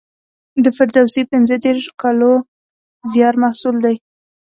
[0.63, 2.31] د فردوسي پنځه دېرش کالو
[3.11, 3.95] زیار محصول دی.